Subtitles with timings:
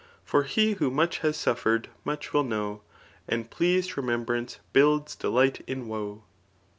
[0.25, 2.79] For he ^ho much has sufier'dy much will kAow,'
[3.29, 6.23] And pleas'd temembrance builds del%ht in woe.